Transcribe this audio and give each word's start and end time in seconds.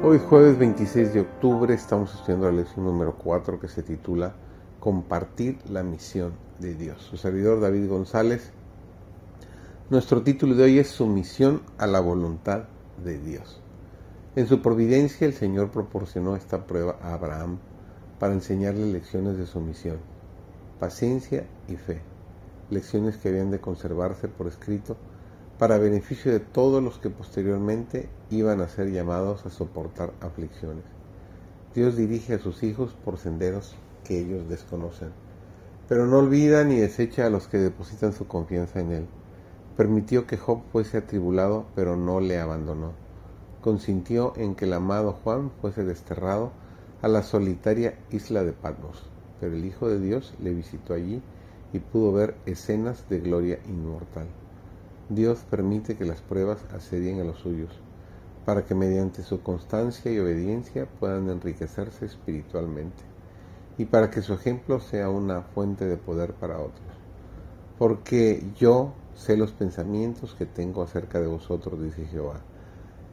Hoy 0.00 0.20
jueves 0.20 0.56
26 0.56 1.12
de 1.12 1.20
octubre 1.22 1.74
estamos 1.74 2.14
estudiando 2.14 2.46
la 2.46 2.58
lección 2.58 2.84
número 2.84 3.16
4 3.18 3.58
que 3.58 3.66
se 3.66 3.82
titula 3.82 4.32
Compartir 4.78 5.58
la 5.68 5.82
misión 5.82 6.34
de 6.60 6.76
Dios. 6.76 7.02
Su 7.02 7.16
servidor 7.16 7.60
David 7.60 7.88
González. 7.88 8.52
Nuestro 9.90 10.22
título 10.22 10.54
de 10.54 10.62
hoy 10.62 10.78
es 10.78 10.86
Sumisión 10.86 11.62
a 11.78 11.88
la 11.88 11.98
voluntad 11.98 12.66
de 13.02 13.18
Dios. 13.18 13.60
En 14.36 14.46
su 14.46 14.62
providencia 14.62 15.26
el 15.26 15.34
Señor 15.34 15.72
proporcionó 15.72 16.36
esta 16.36 16.64
prueba 16.64 16.96
a 17.02 17.14
Abraham 17.14 17.58
para 18.20 18.34
enseñarle 18.34 18.86
lecciones 18.86 19.36
de 19.36 19.46
sumisión, 19.46 19.96
paciencia 20.78 21.44
y 21.66 21.74
fe, 21.74 22.02
lecciones 22.70 23.16
que 23.16 23.30
habían 23.30 23.50
de 23.50 23.60
conservarse 23.60 24.28
por 24.28 24.46
escrito 24.46 24.96
para 25.58 25.78
beneficio 25.78 26.30
de 26.30 26.38
todos 26.38 26.82
los 26.82 26.98
que 26.98 27.10
posteriormente 27.10 28.08
iban 28.30 28.60
a 28.60 28.68
ser 28.68 28.92
llamados 28.92 29.44
a 29.44 29.50
soportar 29.50 30.12
aflicciones. 30.20 30.84
Dios 31.74 31.96
dirige 31.96 32.34
a 32.34 32.38
sus 32.38 32.62
hijos 32.62 32.96
por 33.04 33.18
senderos 33.18 33.74
que 34.04 34.20
ellos 34.20 34.48
desconocen, 34.48 35.10
pero 35.88 36.06
no 36.06 36.18
olvida 36.18 36.62
ni 36.64 36.76
desecha 36.76 37.26
a 37.26 37.30
los 37.30 37.48
que 37.48 37.58
depositan 37.58 38.12
su 38.12 38.28
confianza 38.28 38.78
en 38.78 38.92
Él. 38.92 39.06
Permitió 39.76 40.26
que 40.26 40.36
Job 40.36 40.62
fuese 40.70 40.98
atribulado, 40.98 41.66
pero 41.74 41.96
no 41.96 42.20
le 42.20 42.38
abandonó. 42.38 42.92
Consintió 43.60 44.34
en 44.36 44.54
que 44.54 44.64
el 44.64 44.72
amado 44.72 45.12
Juan 45.24 45.50
fuese 45.60 45.84
desterrado 45.84 46.52
a 47.02 47.08
la 47.08 47.22
solitaria 47.22 47.98
isla 48.10 48.44
de 48.44 48.52
Patmos, 48.52 49.04
pero 49.40 49.54
el 49.54 49.64
Hijo 49.64 49.88
de 49.88 50.00
Dios 50.00 50.34
le 50.40 50.54
visitó 50.54 50.94
allí 50.94 51.20
y 51.72 51.80
pudo 51.80 52.12
ver 52.12 52.36
escenas 52.46 53.08
de 53.08 53.20
gloria 53.20 53.58
inmortal. 53.66 54.26
Dios 55.10 55.38
permite 55.50 55.96
que 55.96 56.04
las 56.04 56.20
pruebas 56.20 56.58
asedien 56.74 57.20
a 57.20 57.24
los 57.24 57.38
suyos, 57.38 57.70
para 58.44 58.66
que 58.66 58.74
mediante 58.74 59.22
su 59.22 59.42
constancia 59.42 60.12
y 60.12 60.18
obediencia 60.18 60.86
puedan 61.00 61.30
enriquecerse 61.30 62.04
espiritualmente, 62.04 63.02
y 63.78 63.86
para 63.86 64.10
que 64.10 64.20
su 64.20 64.34
ejemplo 64.34 64.80
sea 64.80 65.08
una 65.08 65.42
fuente 65.42 65.86
de 65.86 65.96
poder 65.96 66.34
para 66.34 66.58
otros. 66.58 66.86
Porque 67.78 68.44
yo 68.58 68.92
sé 69.14 69.36
los 69.36 69.52
pensamientos 69.52 70.34
que 70.34 70.44
tengo 70.44 70.82
acerca 70.82 71.20
de 71.20 71.26
vosotros, 71.26 71.82
dice 71.82 72.04
Jehová. 72.04 72.40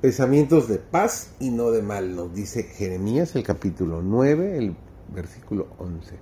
Pensamientos 0.00 0.68
de 0.68 0.78
paz 0.78 1.34
y 1.40 1.50
no 1.50 1.70
de 1.70 1.82
mal, 1.82 2.16
nos 2.16 2.34
dice 2.34 2.62
Jeremías 2.62 3.36
el 3.36 3.42
capítulo 3.42 4.00
9, 4.02 4.56
el 4.56 4.76
versículo 5.14 5.68
11. 5.78 6.18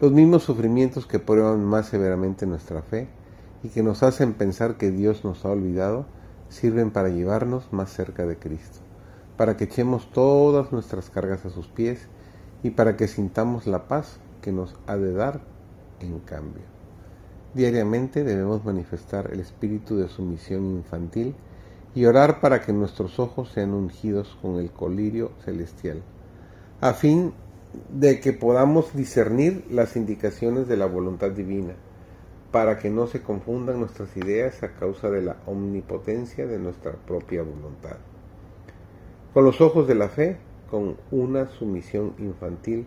Los 0.00 0.12
mismos 0.12 0.42
sufrimientos 0.42 1.06
que 1.06 1.18
prueban 1.18 1.64
más 1.64 1.86
severamente 1.86 2.46
nuestra 2.46 2.82
fe, 2.82 3.08
y 3.66 3.68
que 3.68 3.82
nos 3.82 4.04
hacen 4.04 4.34
pensar 4.34 4.76
que 4.76 4.92
Dios 4.92 5.24
nos 5.24 5.44
ha 5.44 5.48
olvidado, 5.48 6.06
sirven 6.48 6.92
para 6.92 7.08
llevarnos 7.08 7.72
más 7.72 7.92
cerca 7.92 8.24
de 8.24 8.38
Cristo, 8.38 8.78
para 9.36 9.56
que 9.56 9.64
echemos 9.64 10.08
todas 10.12 10.70
nuestras 10.70 11.10
cargas 11.10 11.44
a 11.44 11.50
sus 11.50 11.66
pies 11.66 12.06
y 12.62 12.70
para 12.70 12.96
que 12.96 13.08
sintamos 13.08 13.66
la 13.66 13.88
paz 13.88 14.20
que 14.40 14.52
nos 14.52 14.76
ha 14.86 14.96
de 14.96 15.12
dar 15.12 15.40
en 15.98 16.20
cambio. 16.20 16.62
Diariamente 17.54 18.22
debemos 18.22 18.64
manifestar 18.64 19.32
el 19.32 19.40
espíritu 19.40 19.96
de 19.96 20.08
sumisión 20.08 20.66
infantil 20.66 21.34
y 21.92 22.04
orar 22.04 22.40
para 22.40 22.60
que 22.60 22.72
nuestros 22.72 23.18
ojos 23.18 23.50
sean 23.52 23.74
ungidos 23.74 24.38
con 24.40 24.60
el 24.60 24.70
colirio 24.70 25.32
celestial, 25.44 26.02
a 26.80 26.92
fin 26.92 27.32
de 27.90 28.20
que 28.20 28.32
podamos 28.32 28.94
discernir 28.94 29.66
las 29.68 29.96
indicaciones 29.96 30.68
de 30.68 30.76
la 30.76 30.86
voluntad 30.86 31.32
divina 31.32 31.74
para 32.56 32.78
que 32.78 32.88
no 32.88 33.06
se 33.06 33.20
confundan 33.20 33.80
nuestras 33.80 34.16
ideas 34.16 34.62
a 34.62 34.72
causa 34.72 35.10
de 35.10 35.20
la 35.20 35.36
omnipotencia 35.44 36.46
de 36.46 36.58
nuestra 36.58 36.92
propia 36.92 37.42
voluntad. 37.42 37.98
Con 39.34 39.44
los 39.44 39.60
ojos 39.60 39.86
de 39.86 39.94
la 39.94 40.08
fe, 40.08 40.38
con 40.70 40.96
una 41.10 41.48
sumisión 41.50 42.14
infantil, 42.16 42.86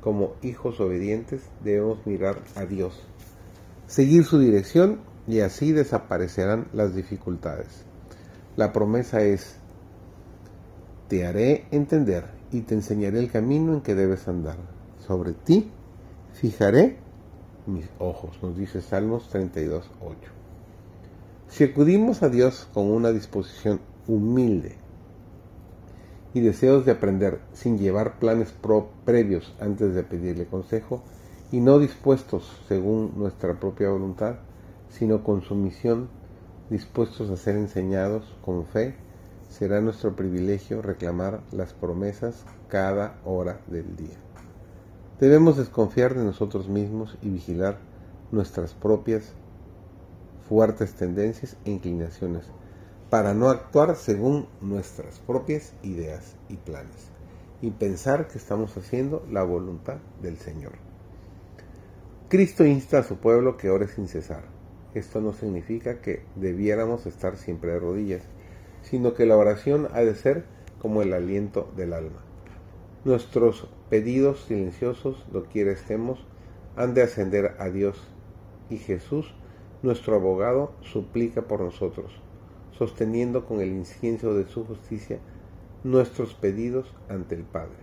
como 0.00 0.32
hijos 0.42 0.80
obedientes, 0.80 1.48
debemos 1.62 2.04
mirar 2.08 2.38
a 2.56 2.64
Dios, 2.64 3.06
seguir 3.86 4.24
su 4.24 4.40
dirección 4.40 4.98
y 5.28 5.42
así 5.42 5.70
desaparecerán 5.70 6.66
las 6.72 6.96
dificultades. 6.96 7.84
La 8.56 8.72
promesa 8.72 9.22
es, 9.22 9.60
te 11.06 11.24
haré 11.24 11.66
entender 11.70 12.24
y 12.50 12.62
te 12.62 12.74
enseñaré 12.74 13.20
el 13.20 13.30
camino 13.30 13.74
en 13.74 13.80
que 13.80 13.94
debes 13.94 14.26
andar. 14.26 14.56
Sobre 15.06 15.34
ti 15.34 15.70
fijaré 16.32 17.03
mis 17.66 17.86
ojos, 17.98 18.38
nos 18.42 18.56
dice 18.56 18.82
Salmos 18.82 19.28
32, 19.30 19.90
8. 20.00 20.18
Si 21.48 21.64
acudimos 21.64 22.22
a 22.22 22.28
Dios 22.28 22.68
con 22.74 22.90
una 22.90 23.12
disposición 23.12 23.80
humilde 24.06 24.76
y 26.34 26.40
deseos 26.40 26.84
de 26.84 26.92
aprender 26.92 27.40
sin 27.52 27.78
llevar 27.78 28.18
planes 28.18 28.52
previos 29.04 29.54
antes 29.60 29.94
de 29.94 30.02
pedirle 30.02 30.46
consejo 30.46 31.02
y 31.52 31.60
no 31.60 31.78
dispuestos 31.78 32.50
según 32.68 33.12
nuestra 33.16 33.60
propia 33.60 33.90
voluntad, 33.90 34.36
sino 34.90 35.22
con 35.22 35.42
sumisión, 35.42 36.08
dispuestos 36.70 37.30
a 37.30 37.36
ser 37.36 37.56
enseñados 37.56 38.24
con 38.44 38.66
fe, 38.66 38.96
será 39.48 39.80
nuestro 39.80 40.16
privilegio 40.16 40.82
reclamar 40.82 41.40
las 41.52 41.72
promesas 41.72 42.44
cada 42.68 43.20
hora 43.24 43.60
del 43.68 43.94
día. 43.94 44.18
Debemos 45.20 45.56
desconfiar 45.56 46.14
de 46.14 46.24
nosotros 46.24 46.68
mismos 46.68 47.16
y 47.22 47.30
vigilar 47.30 47.78
nuestras 48.32 48.74
propias 48.74 49.32
fuertes 50.48 50.94
tendencias 50.94 51.56
e 51.64 51.70
inclinaciones 51.70 52.46
para 53.10 53.32
no 53.32 53.48
actuar 53.48 53.94
según 53.94 54.48
nuestras 54.60 55.20
propias 55.20 55.72
ideas 55.84 56.34
y 56.48 56.56
planes 56.56 57.10
y 57.62 57.70
pensar 57.70 58.26
que 58.26 58.38
estamos 58.38 58.76
haciendo 58.76 59.24
la 59.30 59.44
voluntad 59.44 59.98
del 60.20 60.36
Señor. 60.36 60.72
Cristo 62.28 62.64
insta 62.64 62.98
a 62.98 63.04
su 63.04 63.16
pueblo 63.18 63.56
que 63.56 63.70
ore 63.70 63.86
sin 63.86 64.08
cesar. 64.08 64.42
Esto 64.94 65.20
no 65.20 65.32
significa 65.32 66.00
que 66.00 66.24
debiéramos 66.34 67.06
estar 67.06 67.36
siempre 67.36 67.70
de 67.70 67.78
rodillas, 67.78 68.22
sino 68.82 69.14
que 69.14 69.26
la 69.26 69.36
oración 69.36 69.86
ha 69.92 70.00
de 70.00 70.16
ser 70.16 70.44
como 70.80 71.02
el 71.02 71.12
aliento 71.12 71.72
del 71.76 71.92
alma. 71.92 72.33
Nuestros 73.04 73.68
pedidos 73.90 74.44
silenciosos, 74.44 75.26
quiera 75.52 75.72
estemos, 75.72 76.24
han 76.74 76.94
de 76.94 77.02
ascender 77.02 77.54
a 77.58 77.68
Dios, 77.68 78.02
y 78.70 78.78
Jesús, 78.78 79.34
nuestro 79.82 80.16
abogado, 80.16 80.72
suplica 80.80 81.42
por 81.42 81.60
nosotros, 81.60 82.18
sosteniendo 82.72 83.44
con 83.44 83.60
el 83.60 83.68
incienso 83.68 84.32
de 84.32 84.46
su 84.48 84.64
justicia 84.64 85.18
nuestros 85.82 86.32
pedidos 86.32 86.86
ante 87.10 87.34
el 87.34 87.42
Padre. 87.42 87.76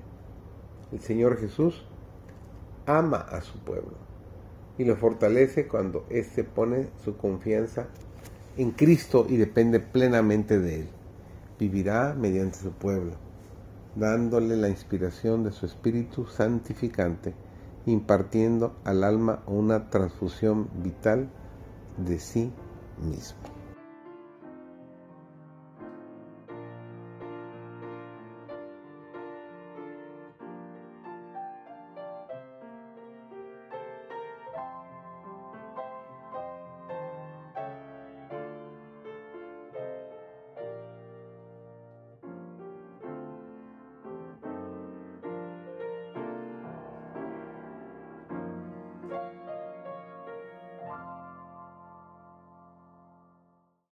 El 0.92 1.02
Señor 1.02 1.38
Jesús 1.38 1.86
ama 2.88 3.18
a 3.18 3.42
su 3.42 3.59
pueblo 3.59 3.98
y 4.80 4.86
lo 4.86 4.96
fortalece 4.96 5.68
cuando 5.68 6.03
éste 6.09 6.44
pone 6.44 6.88
su 7.06 7.16
confianza 7.16 7.90
en 8.58 8.72
Cristo 8.72 9.28
y 9.30 9.38
depende 9.38 9.80
plenamente 9.80 10.58
de 10.58 10.80
Él. 10.80 10.90
Vivirá 11.59 12.16
mediante 12.16 12.58
su 12.58 12.72
pueblo 12.72 13.31
dándole 13.96 14.56
la 14.57 14.69
inspiración 14.69 15.44
de 15.44 15.52
su 15.52 15.66
Espíritu 15.66 16.25
Santificante, 16.25 17.34
impartiendo 17.85 18.74
al 18.84 19.03
alma 19.03 19.44
una 19.47 19.90
transfusión 19.90 20.69
vital 20.84 21.29
de 21.97 22.19
sí 22.19 22.52
mismo. 23.02 23.60